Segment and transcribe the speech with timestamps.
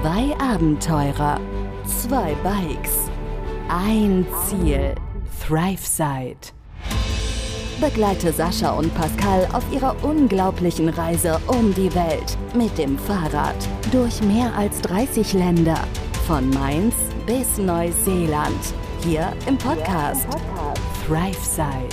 [0.00, 1.40] Zwei Abenteurer,
[1.84, 3.10] zwei Bikes,
[3.68, 4.94] ein Ziel,
[5.44, 6.52] ThriveSide.
[7.80, 13.56] Begleite Sascha und Pascal auf ihrer unglaublichen Reise um die Welt mit dem Fahrrad
[13.90, 15.80] durch mehr als 30 Länder,
[16.28, 16.94] von Mainz
[17.26, 20.28] bis Neuseeland, hier im Podcast
[21.08, 21.88] ThriveSide.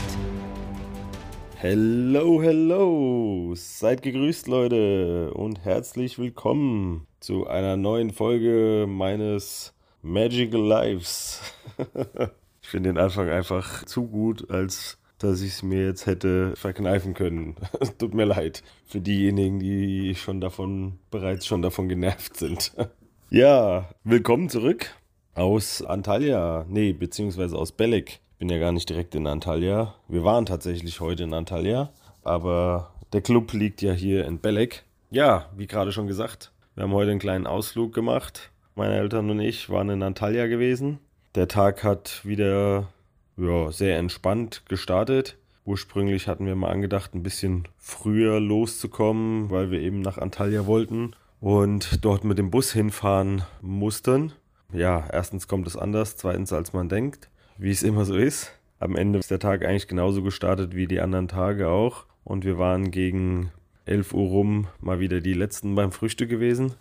[1.56, 3.54] Hello, hello!
[3.56, 9.74] Seid gegrüßt, Leute, und herzlich willkommen zu einer neuen Folge meines
[10.04, 11.42] Magical Lives.
[12.62, 17.16] ich finde den Anfang einfach zu gut, als dass ich es mir jetzt hätte verkneifen
[17.16, 17.56] können.
[17.98, 22.74] Tut mir leid für diejenigen, die schon davon bereits schon davon genervt sind.
[23.32, 24.92] ja, willkommen zurück
[25.34, 28.20] aus Antalya, nee, beziehungsweise aus Belek.
[28.34, 29.96] Ich bin ja gar nicht direkt in Antalya.
[30.08, 31.90] Wir waren tatsächlich heute in Antalya,
[32.22, 34.84] aber der Club liegt ja hier in Belek.
[35.10, 38.52] Ja, wie gerade schon gesagt, wir haben heute einen kleinen Ausflug gemacht.
[38.76, 41.00] Meine Eltern und ich waren in Antalya gewesen.
[41.34, 42.90] Der Tag hat wieder
[43.38, 45.38] ja, sehr entspannt gestartet.
[45.64, 51.16] Ursprünglich hatten wir mal angedacht, ein bisschen früher loszukommen, weil wir eben nach Antalya wollten
[51.40, 54.34] und dort mit dem Bus hinfahren mussten.
[54.74, 58.52] Ja, erstens kommt es anders, zweitens als man denkt, wie es immer so ist.
[58.80, 62.58] Am Ende ist der Tag eigentlich genauso gestartet wie die anderen Tage auch und wir
[62.58, 63.52] waren gegen
[63.86, 66.74] 11 Uhr rum mal wieder die letzten beim Frühstück gewesen.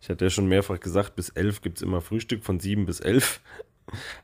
[0.00, 3.00] Ich hatte ja schon mehrfach gesagt, bis 11 gibt es immer Frühstück, von 7 bis
[3.00, 3.40] 11.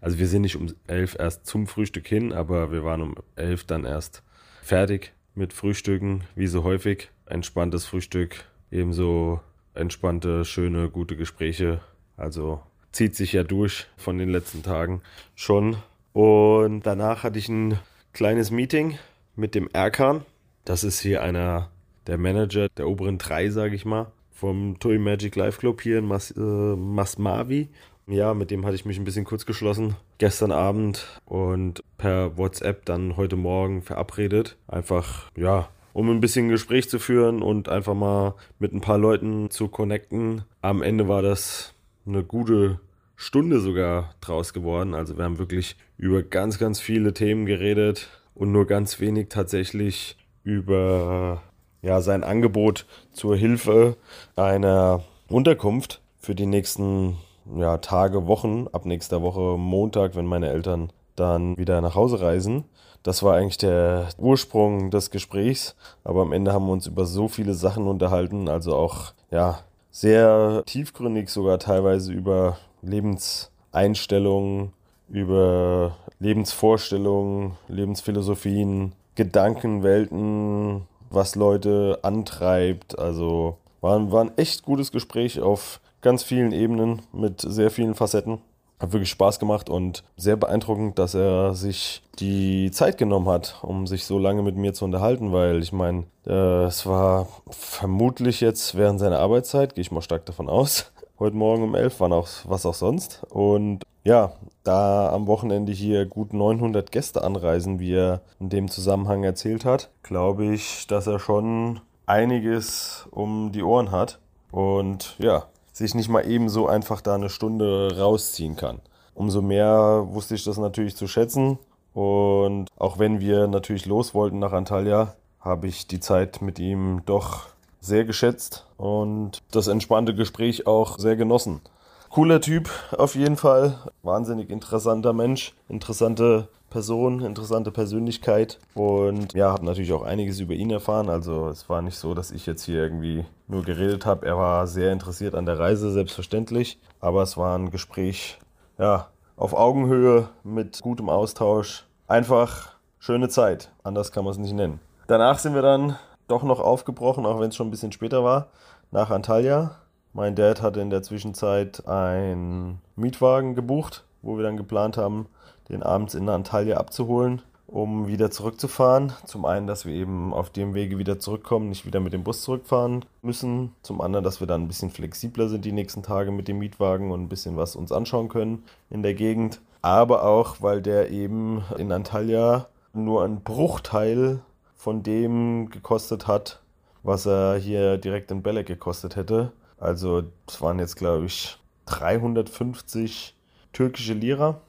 [0.00, 3.64] Also wir sind nicht um 11 erst zum Frühstück hin, aber wir waren um 11
[3.64, 4.22] dann erst
[4.62, 7.10] fertig mit Frühstücken, wie so häufig.
[7.26, 9.40] Entspanntes Frühstück, ebenso
[9.74, 11.80] entspannte, schöne, gute Gespräche.
[12.16, 12.60] Also
[12.92, 15.02] zieht sich ja durch von den letzten Tagen
[15.34, 15.76] schon.
[16.12, 17.78] Und danach hatte ich ein
[18.12, 18.98] kleines Meeting
[19.36, 20.26] mit dem Erkan.
[20.64, 21.70] Das ist hier einer
[22.10, 26.06] der Manager der oberen drei, sage ich mal, vom Toy Magic Live Club hier in
[26.06, 27.68] Mas, äh, Masmavi.
[28.08, 32.84] Ja, mit dem hatte ich mich ein bisschen kurz geschlossen gestern Abend und per WhatsApp
[32.84, 34.56] dann heute Morgen verabredet.
[34.66, 39.50] Einfach, ja, um ein bisschen Gespräch zu führen und einfach mal mit ein paar Leuten
[39.50, 40.42] zu connecten.
[40.62, 41.74] Am Ende war das
[42.06, 42.80] eine gute
[43.14, 44.94] Stunde sogar draus geworden.
[44.94, 50.16] Also wir haben wirklich über ganz, ganz viele Themen geredet und nur ganz wenig tatsächlich
[50.42, 51.42] über
[51.82, 53.96] ja, sein Angebot zur Hilfe
[54.36, 57.16] einer Unterkunft für die nächsten
[57.56, 62.64] ja, Tage, Wochen, ab nächster Woche Montag, wenn meine Eltern dann wieder nach Hause reisen.
[63.02, 65.74] Das war eigentlich der Ursprung des Gesprächs,
[66.04, 70.62] aber am Ende haben wir uns über so viele Sachen unterhalten, also auch ja, sehr
[70.66, 74.72] tiefgründig sogar teilweise über Lebenseinstellungen,
[75.08, 82.98] über Lebensvorstellungen, Lebensphilosophien, Gedankenwelten, was Leute antreibt.
[82.98, 88.38] Also war, war ein echt gutes Gespräch auf ganz vielen Ebenen mit sehr vielen Facetten.
[88.78, 93.86] Hat wirklich Spaß gemacht und sehr beeindruckend, dass er sich die Zeit genommen hat, um
[93.86, 98.76] sich so lange mit mir zu unterhalten, weil ich meine, äh, es war vermutlich jetzt
[98.76, 100.92] während seiner Arbeitszeit, gehe ich mal stark davon aus.
[101.18, 103.22] Heute Morgen um 11, wann auch, was auch sonst.
[103.28, 104.32] Und ja,
[104.64, 109.90] da am Wochenende hier gut 900 Gäste anreisen, wie er in dem Zusammenhang erzählt hat,
[110.02, 114.18] glaube ich, dass er schon einiges um die Ohren hat.
[114.50, 118.80] Und ja, sich nicht mal eben so einfach da eine Stunde rausziehen kann.
[119.14, 121.58] Umso mehr wusste ich das natürlich zu schätzen.
[121.94, 127.02] Und auch wenn wir natürlich los wollten nach Antalya, habe ich die Zeit mit ihm
[127.06, 127.48] doch
[127.80, 131.62] sehr geschätzt und das entspannte Gespräch auch sehr genossen.
[132.10, 139.64] Cooler Typ auf jeden Fall, wahnsinnig interessanter Mensch, interessante Person, interessante Persönlichkeit und ja, habe
[139.64, 141.08] natürlich auch einiges über ihn erfahren.
[141.08, 144.26] Also es war nicht so, dass ich jetzt hier irgendwie nur geredet habe.
[144.26, 148.40] Er war sehr interessiert an der Reise, selbstverständlich, aber es war ein Gespräch,
[148.76, 149.06] ja,
[149.36, 151.86] auf Augenhöhe mit gutem Austausch.
[152.08, 154.80] Einfach schöne Zeit, anders kann man es nicht nennen.
[155.06, 155.96] Danach sind wir dann
[156.26, 158.48] doch noch aufgebrochen, auch wenn es schon ein bisschen später war,
[158.90, 159.76] nach Antalya
[160.12, 165.26] mein Dad hatte in der Zwischenzeit einen Mietwagen gebucht, wo wir dann geplant haben,
[165.68, 169.12] den abends in Antalya abzuholen, um wieder zurückzufahren.
[169.24, 172.42] Zum einen, dass wir eben auf dem Wege wieder zurückkommen, nicht wieder mit dem Bus
[172.42, 173.72] zurückfahren müssen.
[173.82, 177.12] Zum anderen, dass wir dann ein bisschen flexibler sind die nächsten Tage mit dem Mietwagen
[177.12, 179.60] und ein bisschen was uns anschauen können in der Gegend.
[179.82, 184.40] Aber auch, weil der eben in Antalya nur ein Bruchteil
[184.74, 186.60] von dem gekostet hat,
[187.02, 189.52] was er hier direkt in Belek gekostet hätte.
[189.80, 193.34] Also es waren jetzt, glaube ich, 350
[193.72, 194.60] türkische Lira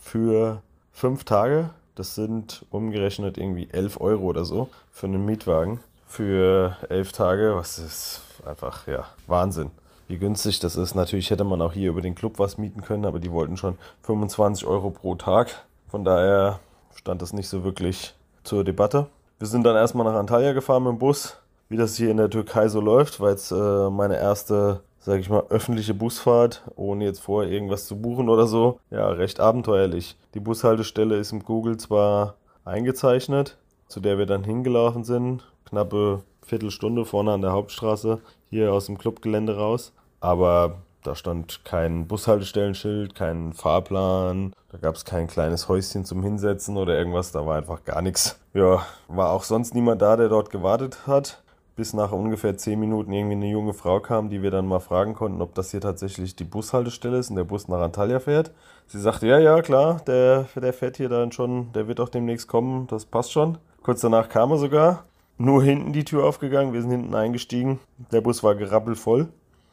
[0.00, 0.62] für
[0.92, 1.70] fünf Tage.
[1.96, 7.54] Das sind umgerechnet irgendwie 11 Euro oder so für einen Mietwagen für elf Tage.
[7.54, 9.70] Was ist einfach, ja, Wahnsinn.
[10.08, 10.94] wie günstig das ist.
[10.94, 13.78] Natürlich hätte man auch hier über den Club was mieten können, aber die wollten schon
[14.02, 15.64] 25 Euro pro Tag.
[15.88, 16.58] Von daher
[16.94, 19.06] stand das nicht so wirklich zur Debatte.
[19.38, 21.36] Wir sind dann erstmal nach Antalya gefahren mit dem Bus.
[21.70, 25.30] Wie das hier in der Türkei so läuft, war jetzt äh, meine erste, sage ich
[25.30, 28.80] mal, öffentliche Busfahrt, ohne jetzt vorher irgendwas zu buchen oder so.
[28.90, 30.16] Ja, recht abenteuerlich.
[30.34, 32.34] Die Bushaltestelle ist im Google zwar
[32.64, 33.56] eingezeichnet,
[33.86, 38.18] zu der wir dann hingelaufen sind, knappe Viertelstunde vorne an der Hauptstraße,
[38.48, 39.92] hier aus dem Clubgelände raus.
[40.18, 46.76] Aber da stand kein Bushaltestellenschild, kein Fahrplan, da gab es kein kleines Häuschen zum Hinsetzen
[46.76, 48.40] oder irgendwas, da war einfach gar nichts.
[48.54, 51.44] Ja, war auch sonst niemand da, der dort gewartet hat.
[51.80, 55.14] Bis nach ungefähr zehn Minuten irgendwie eine junge Frau kam, die wir dann mal fragen
[55.14, 58.50] konnten, ob das hier tatsächlich die Bushaltestelle ist und der Bus nach Antalya fährt.
[58.86, 62.48] Sie sagte, ja, ja, klar, der, der fährt hier dann schon, der wird auch demnächst
[62.48, 63.56] kommen, das passt schon.
[63.82, 65.04] Kurz danach kam er sogar,
[65.38, 67.80] nur hinten die Tür aufgegangen, wir sind hinten eingestiegen,
[68.12, 69.28] der Bus war gerappelt voll.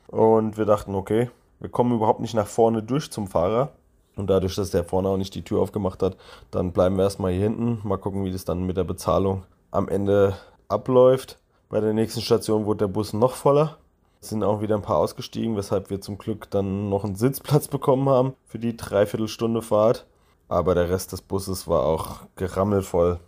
[0.08, 1.30] Und wir dachten, okay,
[1.60, 3.74] wir kommen überhaupt nicht nach vorne durch zum Fahrer.
[4.16, 6.16] Und dadurch, dass der vorne auch nicht die Tür aufgemacht hat,
[6.52, 7.86] dann bleiben wir erstmal hier hinten.
[7.86, 10.38] Mal gucken, wie das dann mit der Bezahlung am Ende
[10.70, 11.38] abläuft.
[11.70, 13.78] Bei der nächsten Station wurde der Bus noch voller.
[14.22, 17.68] Es sind auch wieder ein paar ausgestiegen, weshalb wir zum Glück dann noch einen Sitzplatz
[17.70, 20.06] bekommen haben für die Dreiviertelstunde Fahrt.
[20.48, 23.20] Aber der Rest des Busses war auch gerammelvoll.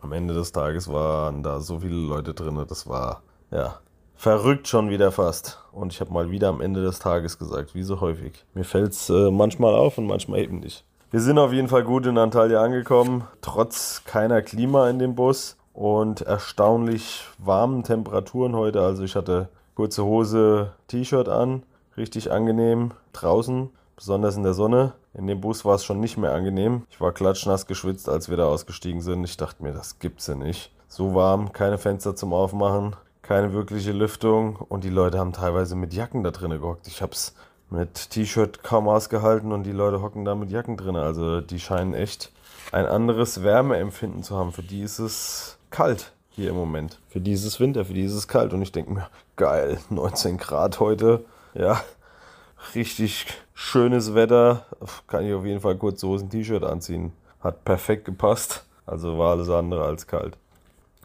[0.00, 2.64] Am Ende des Tages waren da so viele Leute drin.
[2.68, 3.80] Das war, ja,
[4.18, 5.60] Verrückt schon wieder fast.
[5.70, 8.44] Und ich habe mal wieder am Ende des Tages gesagt, wie so häufig.
[8.52, 10.84] Mir fällt es äh, manchmal auf und manchmal eben nicht.
[11.12, 15.56] Wir sind auf jeden Fall gut in Antalya angekommen, trotz keiner Klima in dem Bus
[15.78, 18.82] und erstaunlich warmen Temperaturen heute.
[18.82, 21.62] Also ich hatte kurze Hose, T-Shirt an,
[21.96, 24.94] richtig angenehm draußen, besonders in der Sonne.
[25.14, 26.82] In dem Bus war es schon nicht mehr angenehm.
[26.90, 29.22] Ich war klatschnass geschwitzt, als wir da ausgestiegen sind.
[29.22, 30.72] Ich dachte mir, das gibt's ja nicht.
[30.88, 35.94] So warm, keine Fenster zum Aufmachen, keine wirkliche Lüftung und die Leute haben teilweise mit
[35.94, 36.88] Jacken da drinnen gehockt.
[36.88, 37.36] Ich habe es
[37.70, 40.96] mit T-Shirt kaum ausgehalten und die Leute hocken da mit Jacken drin.
[40.96, 42.32] Also die scheinen echt
[42.72, 44.50] ein anderes Wärmeempfinden zu haben.
[44.50, 46.98] Für die ist es kalt hier im Moment.
[47.08, 48.52] Für die ist es Winter, für die ist es kalt.
[48.52, 51.24] Und ich denke mir, geil, 19 Grad heute.
[51.54, 51.80] Ja,
[52.74, 54.66] richtig schönes Wetter.
[55.06, 57.12] Kann ich auf jeden Fall kurz so ein T-Shirt anziehen.
[57.40, 58.64] Hat perfekt gepasst.
[58.86, 60.36] Also war alles andere als kalt.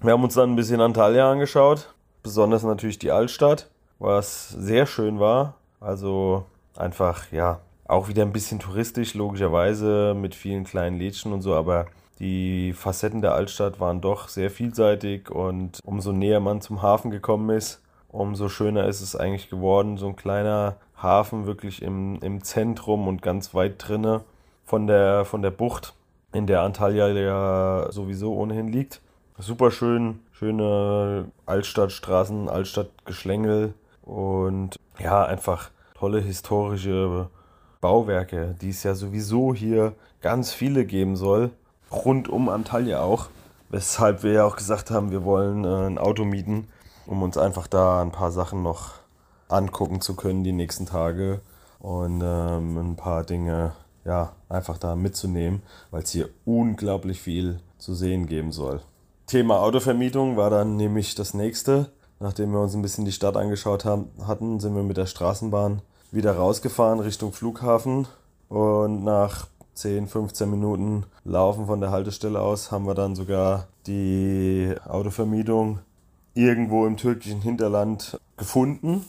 [0.01, 1.88] Wir haben uns dann ein bisschen Antalya angeschaut
[2.24, 3.69] besonders natürlich die Altstadt,
[4.00, 5.56] was sehr schön war.
[5.80, 6.45] Also
[6.75, 11.86] einfach, ja, auch wieder ein bisschen touristisch, logischerweise, mit vielen kleinen Lädchen und so, aber
[12.19, 17.50] die Facetten der Altstadt waren doch sehr vielseitig und umso näher man zum Hafen gekommen
[17.50, 19.98] ist, umso schöner ist es eigentlich geworden.
[19.98, 24.21] So ein kleiner Hafen wirklich im, im Zentrum und ganz weit drinne
[24.63, 25.94] von der, von der Bucht,
[26.31, 29.01] in der Antalya ja sowieso ohnehin liegt.
[29.38, 33.74] Super schön, schöne Altstadtstraßen, Altstadtgeschlängel
[34.04, 37.30] und ja, einfach tolle historische
[37.81, 41.51] Bauwerke, die es ja sowieso hier ganz viele geben soll,
[41.94, 43.28] rund um Antalya auch.
[43.69, 46.68] Weshalb wir ja auch gesagt haben, wir wollen äh, ein Auto mieten,
[47.07, 48.92] um uns einfach da ein paar Sachen noch
[49.50, 51.42] angucken zu können die nächsten Tage
[51.80, 53.74] und ähm, ein paar Dinge
[54.06, 55.62] ja einfach da mitzunehmen,
[55.92, 58.81] weil es hier unglaublich viel zu sehen geben soll.
[59.28, 61.92] Thema Autovermietung war dann nämlich das nächste.
[62.19, 65.81] Nachdem wir uns ein bisschen die Stadt angeschaut haben, hatten, sind wir mit der Straßenbahn
[66.12, 68.07] wieder rausgefahren Richtung Flughafen.
[68.50, 74.74] Und nach 10, 15 Minuten Laufen von der Haltestelle aus haben wir dann sogar die
[74.86, 75.80] Autovermietung
[76.36, 79.06] irgendwo im türkischen Hinterland gefunden,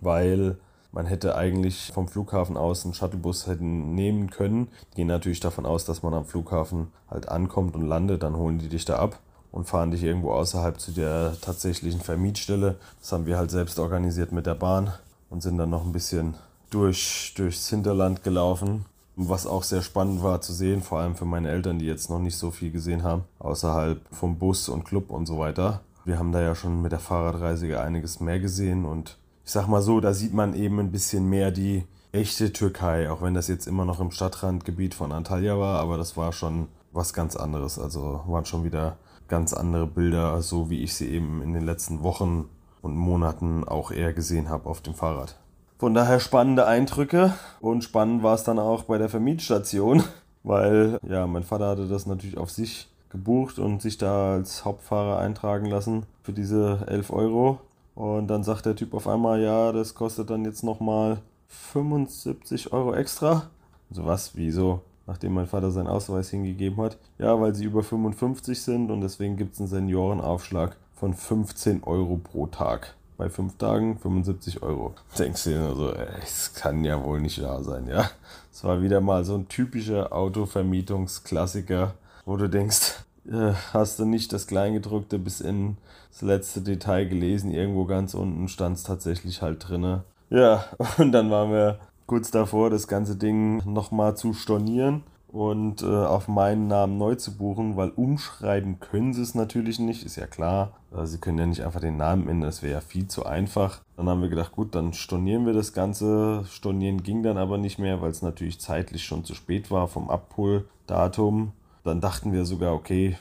[0.00, 0.56] weil
[0.92, 4.68] man hätte eigentlich vom Flughafen aus einen Shuttlebus hätten nehmen können.
[4.92, 8.58] Die gehen natürlich davon aus, dass man am Flughafen halt ankommt und landet, dann holen
[8.58, 9.18] die dich da ab
[9.52, 12.76] und fahren dich irgendwo außerhalb zu der tatsächlichen Vermietstelle.
[13.00, 14.92] Das haben wir halt selbst organisiert mit der Bahn
[15.28, 16.34] und sind dann noch ein bisschen
[16.70, 18.86] durch, durchs Hinterland gelaufen.
[19.18, 22.18] Was auch sehr spannend war zu sehen, vor allem für meine Eltern, die jetzt noch
[22.18, 25.80] nicht so viel gesehen haben, außerhalb vom Bus und Club und so weiter.
[26.04, 29.80] Wir haben da ja schon mit der Fahrradreise einiges mehr gesehen und ich sag mal
[29.80, 33.66] so, da sieht man eben ein bisschen mehr die echte Türkei, auch wenn das jetzt
[33.66, 37.78] immer noch im Stadtrandgebiet von Antalya war, aber das war schon was ganz anderes.
[37.78, 42.02] Also waren schon wieder ganz andere Bilder, so wie ich sie eben in den letzten
[42.02, 42.50] Wochen
[42.82, 45.38] und Monaten auch eher gesehen habe auf dem Fahrrad.
[45.78, 50.02] Von daher spannende Eindrücke und spannend war es dann auch bei der Vermietstation,
[50.42, 55.18] weil ja, mein Vater hatte das natürlich auf sich gebucht und sich da als Hauptfahrer
[55.18, 57.60] eintragen lassen für diese 11 Euro.
[57.94, 61.18] Und dann sagt der Typ auf einmal, ja, das kostet dann jetzt nochmal
[61.48, 63.48] 75 Euro extra.
[63.90, 64.82] So was, wieso?
[65.06, 66.98] nachdem mein Vater seinen Ausweis hingegeben hat.
[67.18, 72.16] Ja, weil sie über 55 sind und deswegen gibt es einen Seniorenaufschlag von 15 Euro
[72.16, 72.95] pro Tag.
[73.16, 74.94] Bei fünf Tagen 75 Euro.
[75.18, 75.92] Denkst du dir nur so,
[76.22, 78.10] es kann ja wohl nicht wahr sein, ja.
[78.52, 81.94] Es war wieder mal so ein typischer Autovermietungsklassiker,
[82.24, 85.76] wo du denkst, äh, hast du nicht das Kleingedruckte bis in
[86.10, 87.50] das letzte Detail gelesen.
[87.50, 90.04] Irgendwo ganz unten stand es tatsächlich halt drinne.
[90.30, 90.64] Ja,
[90.98, 95.02] und dann waren wir kurz davor, das ganze Ding nochmal zu stornieren
[95.36, 100.02] und äh, auf meinen Namen neu zu buchen, weil umschreiben können sie es natürlich nicht,
[100.06, 100.72] ist ja klar.
[100.90, 103.82] Also sie können ja nicht einfach den Namen ändern, das wäre ja viel zu einfach.
[103.98, 106.46] Dann haben wir gedacht, gut, dann stornieren wir das Ganze.
[106.48, 110.08] Stornieren ging dann aber nicht mehr, weil es natürlich zeitlich schon zu spät war vom
[110.08, 111.52] Abholdatum.
[111.84, 113.18] Dann dachten wir sogar, okay,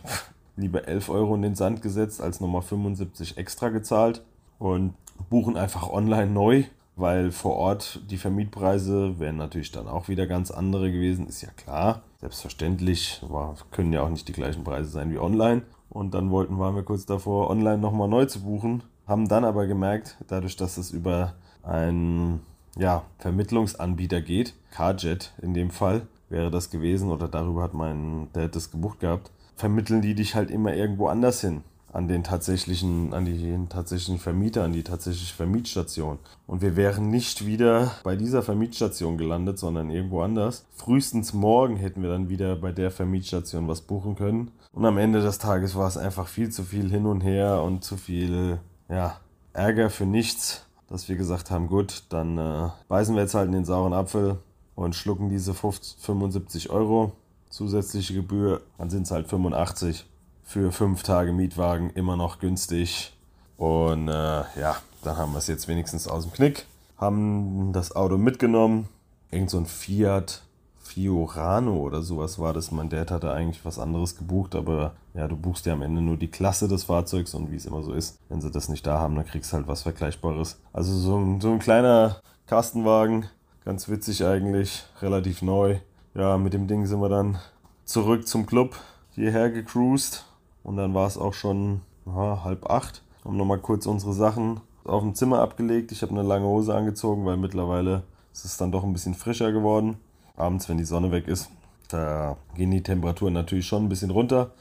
[0.56, 4.24] lieber 11 Euro in den Sand gesetzt als nochmal 75 extra gezahlt
[4.58, 4.94] und
[5.30, 6.64] buchen einfach online neu
[6.96, 11.50] weil vor Ort die Vermietpreise wären natürlich dann auch wieder ganz andere gewesen, ist ja
[11.56, 12.02] klar.
[12.22, 15.64] Selbstverständlich, war, können ja auch nicht die gleichen Preise sein wie online.
[15.90, 19.68] Und dann wollten, waren wir kurz davor, online nochmal neu zu buchen, haben dann aber
[19.68, 21.34] gemerkt, dadurch, dass es über
[21.64, 22.42] einen
[22.78, 28.56] ja, Vermittlungsanbieter geht, Carjet in dem Fall, wäre das gewesen, oder darüber hat mein Dad
[28.56, 31.64] das gebucht gehabt, vermitteln die dich halt immer irgendwo anders hin
[31.96, 36.20] an den tatsächlichen, an die tatsächlichen Vermieter, an die tatsächliche Vermietstation.
[36.46, 40.66] Und wir wären nicht wieder bei dieser Vermietstation gelandet, sondern irgendwo anders.
[40.76, 44.52] Frühestens morgen hätten wir dann wieder bei der Vermietstation was buchen können.
[44.74, 47.86] Und am Ende des Tages war es einfach viel zu viel hin und her und
[47.86, 48.60] zu viel,
[48.90, 49.16] ja,
[49.54, 53.54] Ärger für nichts, dass wir gesagt haben, gut, dann äh, beißen wir jetzt halt in
[53.54, 54.40] den sauren Apfel
[54.76, 57.14] und schlucken diese 50, 75 Euro
[57.50, 60.06] zusätzliche Gebühr, dann sind es halt 85
[60.46, 63.12] für fünf Tage Mietwagen immer noch günstig.
[63.58, 64.12] Und äh,
[64.60, 66.66] ja, dann haben wir es jetzt wenigstens aus dem Knick.
[66.98, 68.88] Haben das Auto mitgenommen.
[69.32, 70.44] Irgend so ein Fiat
[70.82, 72.72] Fiorano oder sowas war das.
[72.72, 76.16] Mein Dad hatte eigentlich was anderes gebucht, aber ja, du buchst ja am Ende nur
[76.16, 78.20] die Klasse des Fahrzeugs und wie es immer so ist.
[78.30, 80.60] Wenn sie das nicht da haben, dann kriegst du halt was Vergleichbares.
[80.72, 83.26] Also so, ein, so ein kleiner Kastenwagen,
[83.66, 85.80] ganz witzig eigentlich, relativ neu.
[86.14, 87.40] Ja, mit dem Ding sind wir dann
[87.84, 88.76] zurück zum Club
[89.10, 90.24] hierher gecruised
[90.66, 93.04] und dann war es auch schon aha, halb acht.
[93.24, 95.92] Haben nochmal kurz unsere Sachen auf dem Zimmer abgelegt.
[95.92, 98.04] Ich habe eine lange Hose angezogen, weil mittlerweile
[98.34, 99.98] ist es dann doch ein bisschen frischer geworden.
[100.36, 101.50] Abends, wenn die Sonne weg ist,
[101.90, 104.52] da gehen die Temperaturen natürlich schon ein bisschen runter.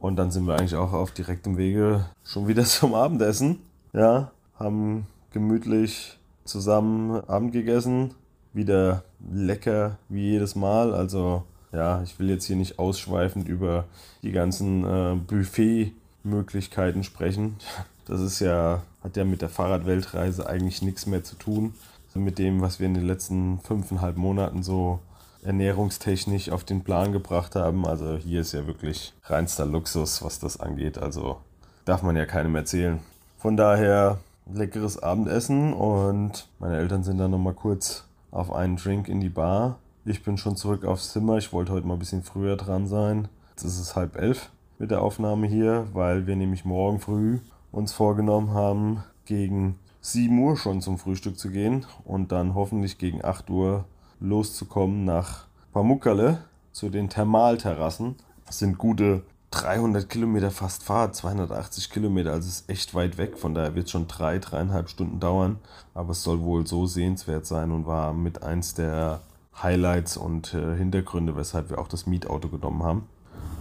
[0.00, 3.60] Und dann sind wir eigentlich auch auf direktem Wege schon wieder zum Abendessen.
[3.92, 8.14] Ja, haben gemütlich zusammen Abend gegessen.
[8.52, 9.02] Wieder
[9.32, 10.94] lecker wie jedes Mal.
[10.94, 11.44] Also
[11.74, 13.84] ja, ich will jetzt hier nicht ausschweifend über
[14.22, 17.56] die ganzen äh, Buffet-Möglichkeiten sprechen.
[18.06, 21.72] Das ist ja, hat ja mit der Fahrradweltreise eigentlich nichts mehr zu tun.
[22.08, 24.98] Also mit dem, was wir in den letzten fünfeinhalb Monaten so
[25.42, 27.86] ernährungstechnisch auf den Plan gebracht haben.
[27.86, 30.98] Also hier ist ja wirklich reinster Luxus, was das angeht.
[30.98, 31.38] Also
[31.86, 33.00] darf man ja keinem erzählen.
[33.38, 34.18] Von daher
[34.52, 39.78] leckeres Abendessen und meine Eltern sind dann nochmal kurz auf einen Drink in die Bar
[40.04, 41.38] ich bin schon zurück aufs Zimmer.
[41.38, 43.28] Ich wollte heute mal ein bisschen früher dran sein.
[43.50, 47.38] Jetzt ist es halb elf mit der Aufnahme hier, weil wir nämlich morgen früh
[47.72, 53.24] uns vorgenommen haben, gegen 7 Uhr schon zum Frühstück zu gehen und dann hoffentlich gegen
[53.24, 53.84] 8 Uhr
[54.20, 58.16] loszukommen nach Pamukkale zu den Thermalterrassen.
[58.46, 63.38] Das sind gute 300 Kilometer fast Fahrt, 280 Kilometer, also ist echt weit weg.
[63.38, 65.58] Von daher wird es schon drei, dreieinhalb Stunden dauern.
[65.94, 69.20] Aber es soll wohl so sehenswert sein und war mit eins der
[69.62, 73.08] Highlights und äh, Hintergründe, weshalb wir auch das Mietauto genommen haben.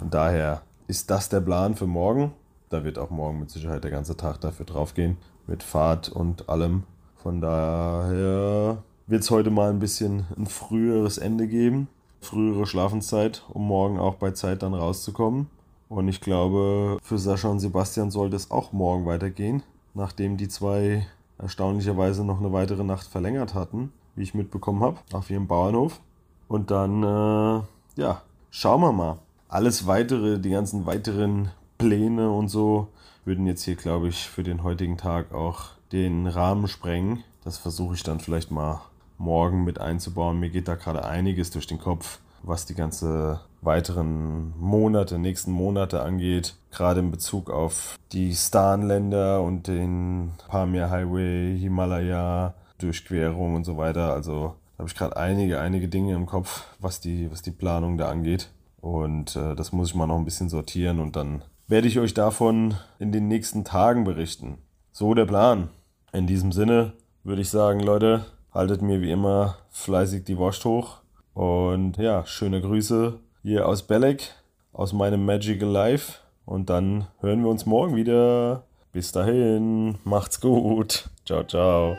[0.02, 2.34] Und daher ist das der Plan für morgen.
[2.70, 6.84] Da wird auch morgen mit Sicherheit der ganze Tag dafür draufgehen, mit Fahrt und allem.
[7.18, 11.88] Von daher wird es heute mal ein bisschen ein früheres Ende geben,
[12.20, 15.48] frühere Schlafenszeit, um morgen auch bei Zeit dann rauszukommen.
[15.90, 19.62] Und ich glaube, für Sascha und Sebastian sollte es auch morgen weitergehen,
[19.94, 21.06] nachdem die zwei
[21.38, 26.00] erstaunlicherweise noch eine weitere Nacht verlängert hatten wie ich mitbekommen habe, auf ihrem Bauernhof.
[26.48, 27.62] Und dann, äh,
[28.02, 29.18] ja, schauen wir mal.
[29.48, 32.88] Alles weitere, die ganzen weiteren Pläne und so,
[33.26, 37.24] würden jetzt hier, glaube ich, für den heutigen Tag auch den Rahmen sprengen.
[37.44, 38.82] Das versuche ich dann vielleicht mal
[39.18, 40.40] morgen mit einzubauen.
[40.40, 46.02] Mir geht da gerade einiges durch den Kopf, was die ganze weiteren Monate, nächsten Monate
[46.02, 46.56] angeht.
[46.72, 52.54] Gerade in Bezug auf die Stan-Länder und den Pamir Highway, Himalaya,
[52.84, 54.14] Durchquerung und so weiter.
[54.14, 58.10] Also habe ich gerade einige, einige Dinge im Kopf, was die, was die Planung da
[58.10, 58.50] angeht.
[58.82, 62.14] Und äh, das muss ich mal noch ein bisschen sortieren und dann werde ich euch
[62.14, 64.58] davon in den nächsten Tagen berichten.
[64.92, 65.70] So der Plan.
[66.12, 70.98] In diesem Sinne würde ich sagen, Leute, haltet mir wie immer fleißig die Wurst hoch.
[71.34, 74.32] Und ja, schöne Grüße hier aus Belek,
[74.72, 76.20] aus meinem Magical Life.
[76.46, 78.64] Und dann hören wir uns morgen wieder.
[78.92, 81.10] Bis dahin, macht's gut.
[81.26, 81.96] Ciao, ciao.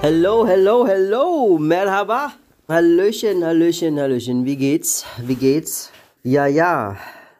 [0.00, 2.32] Hello, hello, hello, Merhaba.
[2.68, 4.44] Hallöchen, Hallöchen, Hallöchen.
[4.44, 5.04] Wie geht's?
[5.26, 5.90] Wie geht's?
[6.22, 6.96] Ja, ja.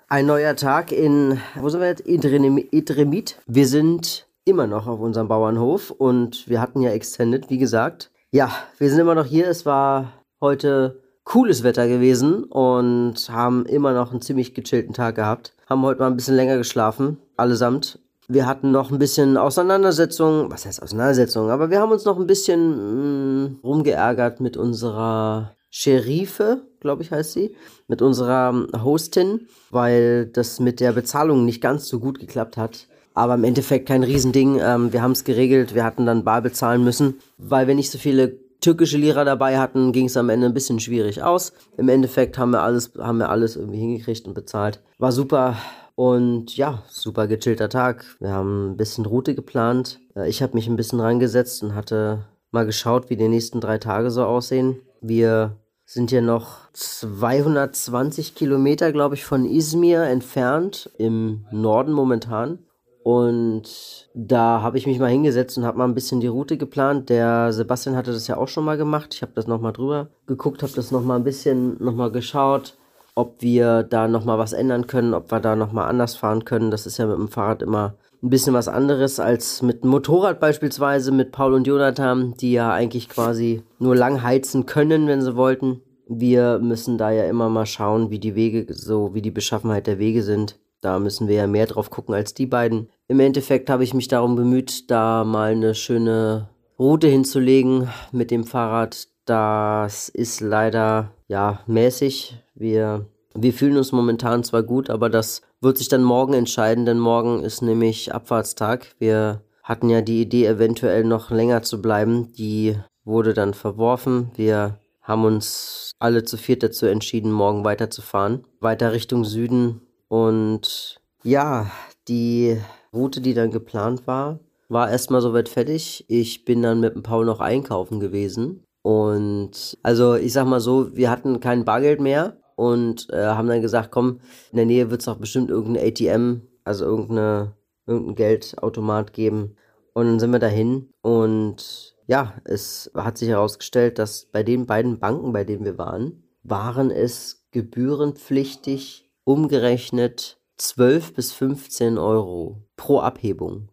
[0.08, 2.06] Ein neuer Tag in, wo sind wir jetzt?
[2.06, 3.38] Idremit.
[3.46, 8.10] Wir sind immer noch auf unserem Bauernhof und wir hatten ja Extended, wie gesagt.
[8.30, 9.48] Ja, wir sind immer noch hier.
[9.48, 15.54] Es war heute cooles Wetter gewesen und haben immer noch einen ziemlich gechillten Tag gehabt.
[15.68, 17.98] Haben heute mal ein bisschen länger geschlafen, allesamt.
[18.30, 22.26] Wir hatten noch ein bisschen Auseinandersetzung, was heißt Auseinandersetzung, aber wir haben uns noch ein
[22.26, 27.56] bisschen mh, mm, rumgeärgert mit unserer Sherife, glaube ich heißt sie,
[27.86, 32.86] mit unserer Hostin, weil das mit der Bezahlung nicht ganz so gut geklappt hat.
[33.14, 34.60] Aber im Endeffekt kein Riesending.
[34.62, 37.96] Ähm, wir haben es geregelt, wir hatten dann bar bezahlen müssen, weil wir nicht so
[37.96, 41.54] viele türkische Lira dabei hatten, ging es am Ende ein bisschen schwierig aus.
[41.78, 44.80] Im Endeffekt haben wir alles, haben wir alles irgendwie hingekriegt und bezahlt.
[44.98, 45.56] War super.
[45.98, 48.04] Und ja, super gechillter Tag.
[48.20, 49.98] Wir haben ein bisschen Route geplant.
[50.14, 53.78] Äh, ich habe mich ein bisschen rangesetzt und hatte mal geschaut, wie die nächsten drei
[53.78, 54.78] Tage so aussehen.
[55.00, 62.60] Wir sind ja noch 220 Kilometer, glaube ich, von Izmir entfernt, im Norden momentan.
[63.02, 67.08] Und da habe ich mich mal hingesetzt und habe mal ein bisschen die Route geplant.
[67.08, 69.14] Der Sebastian hatte das ja auch schon mal gemacht.
[69.14, 72.77] Ich habe das nochmal drüber geguckt, habe das nochmal ein bisschen nochmal geschaut,
[73.18, 76.70] ob wir da nochmal was ändern können, ob wir da nochmal anders fahren können.
[76.70, 80.38] Das ist ja mit dem Fahrrad immer ein bisschen was anderes als mit dem Motorrad
[80.38, 85.34] beispielsweise, mit Paul und Jonathan, die ja eigentlich quasi nur lang heizen können, wenn sie
[85.34, 85.80] wollten.
[86.06, 89.98] Wir müssen da ja immer mal schauen, wie die Wege, so wie die Beschaffenheit der
[89.98, 90.56] Wege sind.
[90.80, 92.88] Da müssen wir ja mehr drauf gucken als die beiden.
[93.08, 98.44] Im Endeffekt habe ich mich darum bemüht, da mal eine schöne Route hinzulegen mit dem
[98.44, 99.08] Fahrrad.
[99.24, 102.42] Das ist leider ja mäßig.
[102.54, 106.98] Wir, wir fühlen uns momentan zwar gut, aber das wird sich dann morgen entscheiden, denn
[106.98, 108.94] morgen ist nämlich Abfahrtstag.
[108.98, 112.32] Wir hatten ja die Idee, eventuell noch länger zu bleiben.
[112.32, 114.30] Die wurde dann verworfen.
[114.34, 118.44] Wir haben uns alle zu viert dazu entschieden, morgen weiterzufahren.
[118.60, 121.70] Weiter Richtung Süden und ja,
[122.08, 122.58] die
[122.92, 126.04] Route, die dann geplant war, war erstmal soweit fertig.
[126.08, 128.64] Ich bin dann mit dem Paul noch einkaufen gewesen.
[128.88, 133.60] Und also ich sag mal so, wir hatten kein Bargeld mehr und äh, haben dann
[133.60, 134.20] gesagt, komm,
[134.50, 137.54] in der Nähe wird es doch bestimmt irgendein ATM, also irgendeine,
[137.86, 139.56] irgendein Geldautomat geben.
[139.92, 144.98] Und dann sind wir dahin und ja, es hat sich herausgestellt, dass bei den beiden
[144.98, 153.68] Banken, bei denen wir waren, waren es gebührenpflichtig umgerechnet 12 bis 15 Euro pro Abhebung.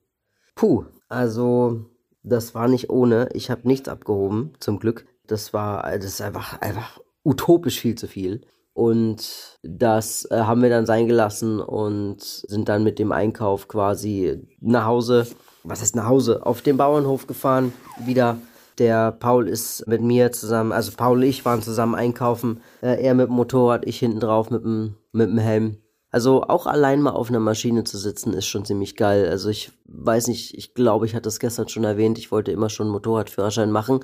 [0.56, 1.86] Puh, also
[2.26, 3.30] das war nicht ohne.
[3.34, 5.06] Ich habe nichts abgehoben, zum Glück.
[5.28, 8.42] Das war, das ist einfach, einfach utopisch viel zu viel.
[8.74, 14.46] Und das äh, haben wir dann sein gelassen und sind dann mit dem Einkauf quasi
[14.60, 15.28] nach Hause,
[15.64, 17.72] was heißt nach Hause, auf den Bauernhof gefahren,
[18.06, 18.38] wieder
[18.78, 22.62] der Paul ist mit mir zusammen, also Paul und ich waren zusammen einkaufen.
[22.82, 25.78] Äh, er mit dem Motorrad, ich hinten drauf mit dem, mit dem Helm.
[26.16, 29.28] Also auch allein mal auf einer Maschine zu sitzen ist schon ziemlich geil.
[29.28, 32.70] Also ich weiß nicht, ich glaube, ich hatte es gestern schon erwähnt, ich wollte immer
[32.70, 34.00] schon einen Motorradführerschein machen.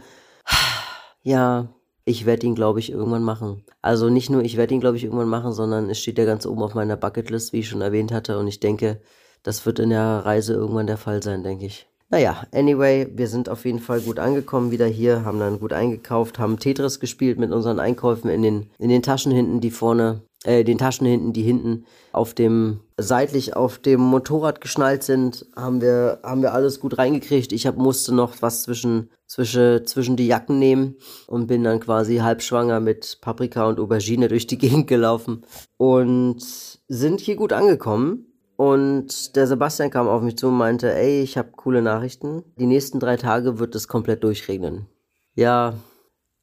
[1.23, 1.69] Ja,
[2.03, 3.63] ich werde ihn, glaube ich, irgendwann machen.
[3.81, 6.47] Also nicht nur, ich werde ihn, glaube ich, irgendwann machen, sondern es steht ja ganz
[6.47, 8.39] oben auf meiner Bucketlist, wie ich schon erwähnt hatte.
[8.39, 8.99] Und ich denke,
[9.43, 11.87] das wird in der Reise irgendwann der Fall sein, denke ich.
[12.09, 16.39] Naja, anyway, wir sind auf jeden Fall gut angekommen wieder hier, haben dann gut eingekauft,
[16.39, 20.63] haben Tetris gespielt mit unseren Einkäufen in den, in den Taschen hinten, die vorne, äh,
[20.63, 26.19] den Taschen hinten, die hinten auf dem, seitlich auf dem Motorrad geschnallt sind, haben wir,
[26.23, 27.51] haben wir alles gut reingekriegt.
[27.51, 30.95] Ich hab, musste noch was zwischen, zwischen, zwischen die Jacken nehmen
[31.27, 35.43] und bin dann quasi halb schwanger mit Paprika und Aubergine durch die Gegend gelaufen
[35.77, 36.41] und
[36.87, 38.25] sind hier gut angekommen
[38.61, 42.43] und der Sebastian kam auf mich zu und meinte, ey, ich habe coole Nachrichten.
[42.59, 44.85] Die nächsten drei Tage wird es komplett durchregnen.
[45.33, 45.73] Ja,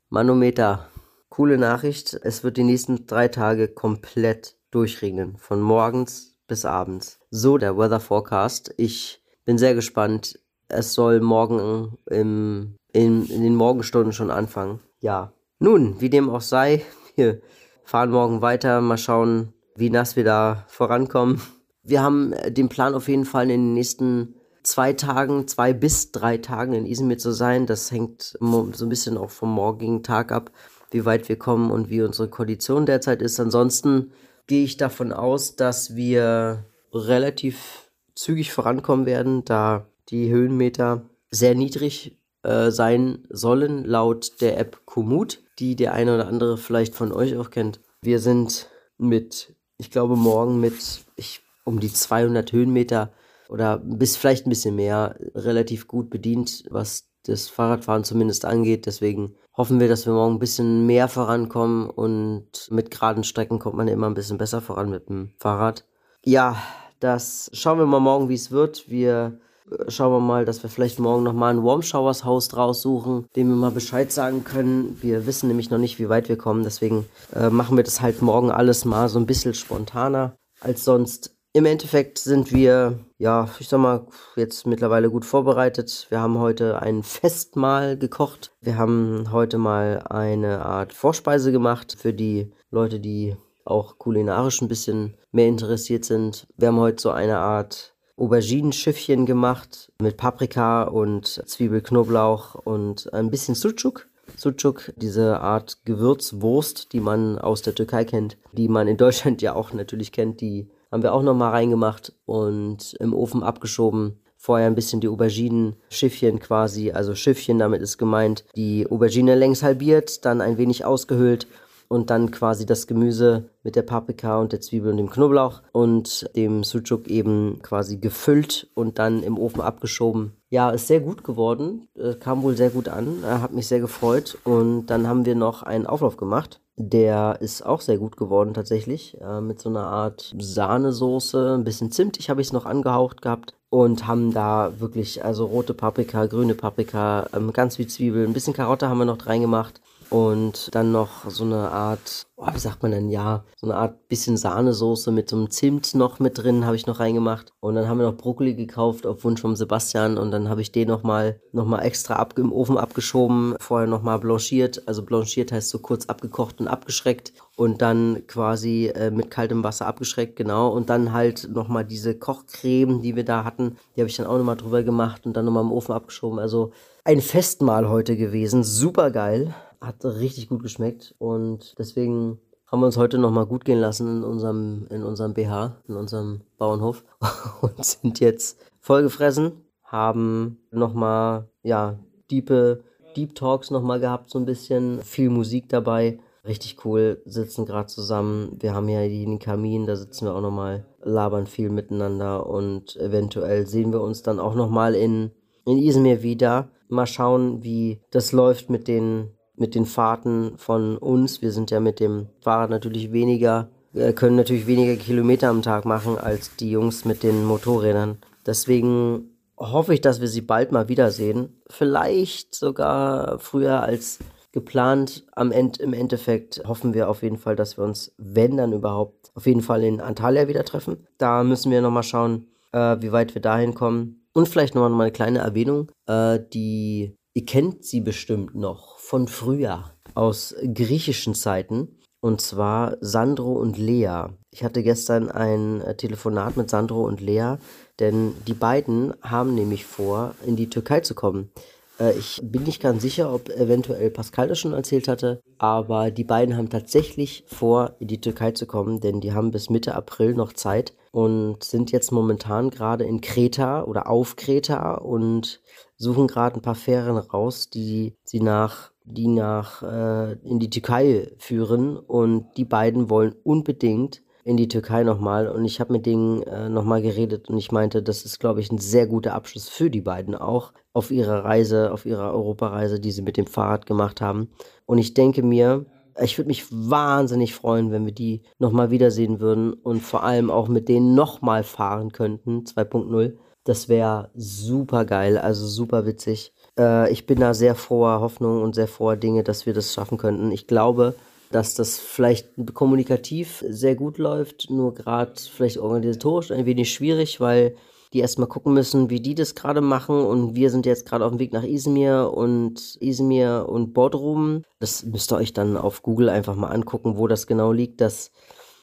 [0.09, 0.89] Manometer,
[1.29, 2.19] coole Nachricht.
[2.23, 5.37] Es wird die nächsten drei Tage komplett durchregnen.
[5.39, 7.21] Von morgens bis abends.
[7.31, 8.75] So der Weather Forecast.
[8.77, 10.41] Ich bin sehr gespannt.
[10.69, 14.81] Es soll morgen im, in, in den Morgenstunden schon anfangen.
[15.01, 15.33] Ja.
[15.61, 16.85] Nun, wie dem auch sei,
[17.17, 17.41] wir
[17.85, 18.81] fahren morgen weiter.
[18.81, 21.41] Mal schauen, wie nass wir da vorankommen.
[21.83, 26.13] Wir haben äh, den Plan auf jeden Fall in den nächsten zwei Tagen, zwei bis
[26.13, 27.67] drei Tagen in Izmir zu sein.
[27.67, 30.51] Das hängt so ein bisschen auch vom morgigen Tag ab,
[30.91, 33.39] wie weit wir kommen und wie unsere Kondition derzeit ist.
[33.41, 34.13] Ansonsten
[34.47, 42.17] gehe ich davon aus, dass wir relativ zügig vorankommen werden, da die Höhenmeter sehr niedrig
[42.43, 47.37] äh, sein sollen, laut der App Komoot, die der eine oder andere vielleicht von euch
[47.37, 47.81] auch kennt.
[48.01, 50.75] Wir sind mit, ich glaube, morgen mit,
[51.17, 53.13] ich um die 200 Höhenmeter
[53.49, 58.87] oder bis vielleicht ein bisschen mehr relativ gut bedient, was das Fahrradfahren zumindest angeht.
[58.87, 63.77] Deswegen hoffen wir, dass wir morgen ein bisschen mehr vorankommen und mit geraden Strecken kommt
[63.77, 65.85] man immer ein bisschen besser voran mit dem Fahrrad.
[66.25, 66.57] Ja,
[67.01, 68.89] das schauen wir mal morgen, wie es wird.
[68.89, 69.39] Wir
[69.71, 73.27] äh, schauen wir mal, dass wir vielleicht morgen nochmal ein Warm Showers Haus draus suchen,
[73.37, 74.99] dem wir mal Bescheid sagen können.
[75.01, 76.65] Wir wissen nämlich noch nicht, wie weit wir kommen.
[76.65, 81.38] Deswegen äh, machen wir das halt morgen alles mal so ein bisschen spontaner als sonst.
[81.55, 84.07] Im Endeffekt sind wir, ja, ich sag mal,
[84.37, 86.07] jetzt mittlerweile gut vorbereitet.
[86.11, 88.53] Wir haben heute ein Festmahl gekocht.
[88.61, 93.35] Wir haben heute mal eine Art Vorspeise gemacht für die Leute, die
[93.65, 96.47] auch kulinarisch ein bisschen mehr interessiert sind.
[96.57, 103.55] Wir haben heute so eine Art Auberginenschiffchen gemacht mit Paprika und Zwiebelknoblauch und ein bisschen
[103.55, 104.09] Sucuk.
[104.37, 109.55] Sucuk, diese Art Gewürzwurst, die man aus der Türkei kennt, die man in Deutschland ja
[109.55, 114.21] auch natürlich kennt, die haben wir auch nochmal reingemacht und im Ofen abgeschoben.
[114.37, 120.25] Vorher ein bisschen die Auberginen-Schiffchen quasi, also Schiffchen, damit ist gemeint, die Aubergine längs halbiert,
[120.25, 121.49] dann ein wenig ausgehöhlt
[121.89, 126.31] und dann quasi das Gemüse mit der Paprika und der Zwiebel und dem Knoblauch und
[126.37, 130.35] dem Sucuk eben quasi gefüllt und dann im Ofen abgeschoben.
[130.51, 134.39] Ja, ist sehr gut geworden, äh, kam wohl sehr gut an, hat mich sehr gefreut
[134.45, 139.21] und dann haben wir noch einen Auflauf gemacht der ist auch sehr gut geworden tatsächlich.
[139.21, 143.55] Äh, mit so einer Art Sahnesoße, ein bisschen zimtig habe ich es noch angehaucht gehabt.
[143.71, 148.55] Und haben da wirklich, also rote Paprika, grüne Paprika, ähm, ganz viel Zwiebel, ein bisschen
[148.55, 152.93] Karotte haben wir noch reingemacht und dann noch so eine Art, oh, wie sagt man
[152.93, 156.77] denn, ja, so eine Art bisschen Sahnesoße mit so einem Zimt noch mit drin, habe
[156.77, 157.53] ich noch reingemacht.
[157.61, 160.73] Und dann haben wir noch Brokkoli gekauft auf Wunsch vom Sebastian und dann habe ich
[160.73, 164.89] den nochmal noch mal extra ab, im Ofen abgeschoben, vorher nochmal blanchiert.
[164.89, 169.87] Also blanchiert heißt so kurz abgekocht und abgeschreckt und dann quasi äh, mit kaltem Wasser
[169.87, 170.69] abgeschreckt, genau.
[170.69, 174.39] Und dann halt nochmal diese Kochcreme, die wir da hatten, die habe ich dann auch
[174.39, 176.39] nochmal drüber gemacht und dann nochmal im Ofen abgeschoben.
[176.39, 176.73] Also
[177.05, 182.97] ein Festmahl heute gewesen, super geil hat richtig gut geschmeckt und deswegen haben wir uns
[182.97, 187.05] heute nochmal gut gehen lassen in unserem, in unserem BH, in unserem Bauernhof
[187.63, 191.99] und sind jetzt vollgefressen, haben nochmal, ja,
[192.31, 192.85] diepe,
[193.17, 196.19] Deep Talks nochmal gehabt, so ein bisschen, viel Musik dabei.
[196.47, 198.57] Richtig cool, sitzen gerade zusammen.
[198.61, 203.67] Wir haben ja den Kamin, da sitzen wir auch nochmal, labern viel miteinander und eventuell
[203.67, 205.33] sehen wir uns dann auch nochmal in,
[205.65, 206.71] in Izmir wieder.
[206.89, 211.43] Mal schauen, wie das läuft mit den mit den Fahrten von uns.
[211.43, 215.85] Wir sind ja mit dem Fahrrad natürlich weniger, äh, können natürlich weniger Kilometer am Tag
[215.85, 218.19] machen als die Jungs mit den Motorrädern.
[218.47, 221.61] Deswegen hoffe ich, dass wir sie bald mal wiedersehen.
[221.69, 224.19] Vielleicht sogar früher als
[224.53, 225.27] geplant.
[225.33, 229.31] Am End, Im Endeffekt hoffen wir auf jeden Fall, dass wir uns, wenn dann überhaupt,
[229.35, 231.07] auf jeden Fall in Antalya wieder treffen.
[231.19, 234.27] Da müssen wir nochmal schauen, äh, wie weit wir dahin kommen.
[234.33, 235.91] Und vielleicht nochmal eine kleine Erwähnung.
[236.07, 242.01] Äh, die, ihr kennt sie bestimmt noch von früher aus griechischen Zeiten.
[242.21, 244.25] Und zwar Sandro und Lea.
[244.51, 247.55] Ich hatte gestern ein äh, Telefonat mit Sandro und Lea,
[248.01, 251.53] denn die beiden haben nämlich vor, in die Türkei zu kommen.
[251.99, 256.25] Äh, ich bin nicht ganz sicher, ob eventuell Pascal das schon erzählt hatte, aber die
[256.25, 260.35] beiden haben tatsächlich vor, in die Türkei zu kommen, denn die haben bis Mitte April
[260.35, 265.61] noch Zeit und sind jetzt momentan gerade in Kreta oder auf Kreta und
[265.97, 271.33] suchen gerade ein paar Fähren raus, die sie nach die nach äh, in die Türkei
[271.39, 276.43] führen und die beiden wollen unbedingt in die Türkei nochmal und ich habe mit denen
[276.45, 279.91] äh, nochmal geredet und ich meinte, das ist, glaube ich, ein sehr guter Abschluss für
[279.91, 284.23] die beiden auch auf ihrer Reise, auf ihrer Europareise, die sie mit dem Fahrrad gemacht
[284.23, 284.49] haben.
[284.87, 285.85] Und ich denke mir,
[286.19, 290.69] ich würde mich wahnsinnig freuen, wenn wir die nochmal wiedersehen würden und vor allem auch
[290.69, 293.37] mit denen nochmal fahren könnten, 2.0.
[293.65, 296.55] Das wäre super geil, also super witzig.
[296.79, 300.17] Äh, ich bin da sehr froher Hoffnung und sehr froher Dinge, dass wir das schaffen
[300.17, 300.53] könnten.
[300.53, 301.17] Ich glaube,
[301.51, 307.75] dass das vielleicht kommunikativ sehr gut läuft, nur gerade vielleicht organisatorisch ein wenig schwierig, weil
[308.13, 311.33] die erstmal gucken müssen, wie die das gerade machen und wir sind jetzt gerade auf
[311.33, 314.63] dem Weg nach Izmir und Izmir und Bodrum.
[314.81, 318.01] Das müsst ihr euch dann auf Google einfach mal angucken, wo das genau liegt.
[318.01, 318.31] Das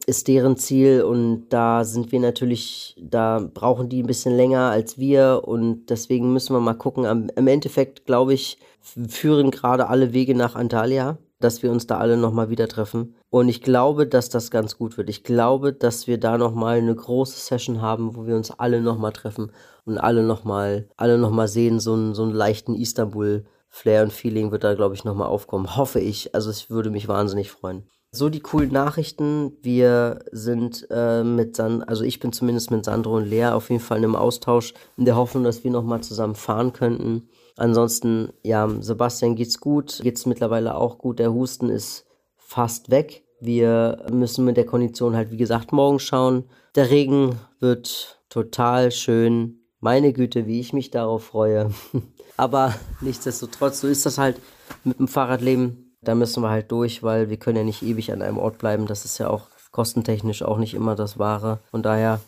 [0.06, 4.99] ist deren Ziel und da sind wir natürlich, da brauchen die ein bisschen länger als
[4.99, 7.06] wir und deswegen müssen wir mal gucken.
[7.06, 11.99] Am, Im Endeffekt, glaube ich, führen gerade alle Wege nach Antalya, dass wir uns da
[11.99, 13.15] alle nochmal wieder treffen.
[13.29, 15.10] Und ich glaube, dass das ganz gut wird.
[15.10, 19.13] Ich glaube, dass wir da nochmal eine große Session haben, wo wir uns alle nochmal
[19.13, 19.51] treffen
[19.86, 24.63] und alle nochmal, alle nochmal sehen, so einen, so einen leichten Istanbul-Flair und Feeling wird
[24.63, 25.77] da, glaube ich, nochmal aufkommen.
[25.77, 26.34] Hoffe ich.
[26.34, 27.84] Also es würde mich wahnsinnig freuen.
[28.12, 29.53] so die coolen Nachrichten.
[29.62, 33.84] Wir sind äh, mit San also ich bin zumindest mit Sandro und Lea auf jeden
[33.84, 37.29] Fall im Austausch, in der Hoffnung, dass wir nochmal zusammen fahren könnten.
[37.57, 41.19] Ansonsten, ja, Sebastian geht's gut, geht's mittlerweile auch gut.
[41.19, 43.23] Der Husten ist fast weg.
[43.39, 46.45] Wir müssen mit der Kondition halt, wie gesagt, morgen schauen.
[46.75, 49.61] Der Regen wird total schön.
[49.79, 51.71] Meine Güte, wie ich mich darauf freue.
[52.37, 54.37] Aber nichtsdestotrotz, so ist das halt
[54.83, 55.95] mit dem Fahrradleben.
[56.01, 58.87] Da müssen wir halt durch, weil wir können ja nicht ewig an einem Ort bleiben.
[58.87, 61.59] Das ist ja auch kostentechnisch auch nicht immer das Wahre.
[61.71, 62.19] Von daher,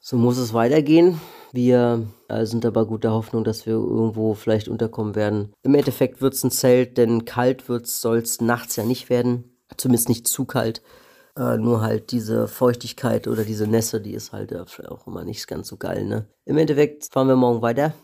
[0.00, 1.20] so muss es weitergehen.
[1.52, 5.52] Wir äh, sind aber guter Hoffnung, dass wir irgendwo vielleicht unterkommen werden.
[5.62, 9.58] Im Endeffekt wird es ein Zelt, denn kalt soll es nachts ja nicht werden.
[9.76, 10.82] Zumindest nicht zu kalt.
[11.36, 15.46] Äh, nur halt diese Feuchtigkeit oder diese Nässe, die ist halt äh, auch immer nicht
[15.46, 16.04] ganz so geil.
[16.04, 16.26] Ne?
[16.44, 17.94] Im Endeffekt fahren wir morgen weiter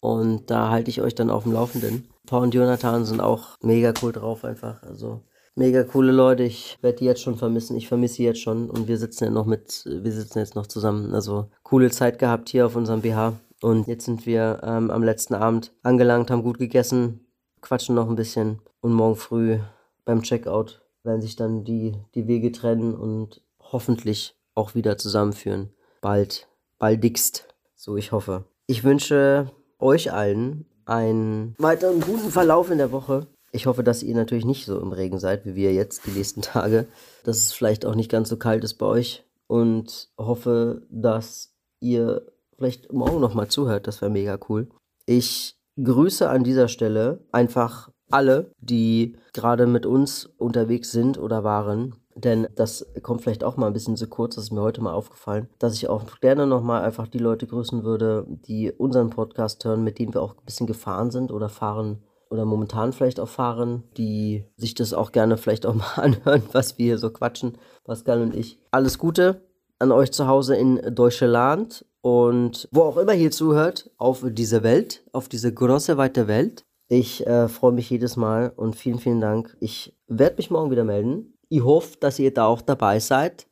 [0.00, 2.08] und da halte ich euch dann auf dem Laufenden.
[2.26, 4.82] Paul und Jonathan sind auch mega cool drauf einfach.
[4.82, 5.22] Also
[5.56, 6.44] mega coole Leute.
[6.44, 7.76] Ich werde die jetzt schon vermissen.
[7.76, 10.66] Ich vermisse sie jetzt schon und wir sitzen ja noch mit, wir sitzen jetzt noch
[10.66, 11.14] zusammen.
[11.14, 13.34] Also coole Zeit gehabt hier auf unserem BH.
[13.62, 17.26] Und jetzt sind wir ähm, am letzten Abend angelangt, haben gut gegessen,
[17.62, 19.58] quatschen noch ein bisschen und morgen früh
[20.04, 25.70] beim Checkout werden sich dann die, die Wege trennen und hoffentlich auch wieder zusammenführen.
[26.00, 28.44] Bald, baldigst, so ich hoffe.
[28.66, 33.26] Ich wünsche euch allen einen weiteren guten Verlauf in der Woche.
[33.52, 36.42] Ich hoffe, dass ihr natürlich nicht so im Regen seid, wie wir jetzt die nächsten
[36.42, 36.86] Tage.
[37.24, 39.24] Dass es vielleicht auch nicht ganz so kalt ist bei euch.
[39.46, 43.86] Und hoffe, dass ihr vielleicht morgen nochmal zuhört.
[43.86, 44.68] Das wäre mega cool.
[45.06, 51.96] Ich grüße an dieser Stelle einfach alle, die gerade mit uns unterwegs sind oder waren.
[52.14, 54.94] Denn das kommt vielleicht auch mal ein bisschen zu kurz, das ist mir heute mal
[54.94, 59.84] aufgefallen, dass ich auch gerne nochmal einfach die Leute grüßen würde, die unseren Podcast hören,
[59.84, 63.84] mit denen wir auch ein bisschen gefahren sind oder fahren oder momentan vielleicht auch fahren,
[63.96, 68.22] die sich das auch gerne vielleicht auch mal anhören, was wir hier so quatschen, Pascal
[68.22, 68.58] und ich.
[68.70, 69.42] Alles Gute
[69.78, 75.04] an euch zu Hause in Deutschland und wo auch immer ihr zuhört, auf diese Welt,
[75.12, 76.64] auf diese große, weite Welt.
[76.88, 79.56] Ich äh, freue mich jedes Mal und vielen, vielen Dank.
[79.60, 81.34] Ich werde mich morgen wieder melden.
[81.48, 83.46] Ich hoffe, dass ihr da auch dabei seid.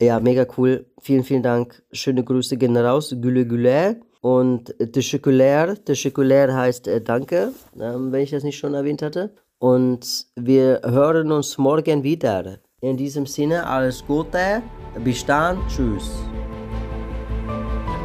[0.00, 0.86] Ja, mega cool.
[0.98, 1.82] Vielen, vielen Dank.
[1.92, 3.14] Schöne Grüße gehen raus.
[3.20, 4.00] Güle Güle.
[4.22, 5.76] Und Teşekkürler.
[5.76, 9.30] Teşekkürler heißt äh, Danke, ähm, wenn ich das nicht schon erwähnt hatte.
[9.58, 12.58] Und wir hören uns morgen wieder.
[12.80, 14.62] In diesem Sinne, alles Gute.
[15.04, 15.58] Bis dann.
[15.68, 16.10] Tschüss.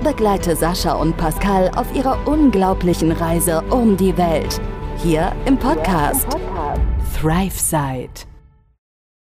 [0.04, 4.62] Begleite Sascha und Pascal auf ihrer unglaublichen Reise um die Welt
[4.97, 6.86] hier im Podcast, ja, im Podcast.
[7.19, 8.35] ThriveSide.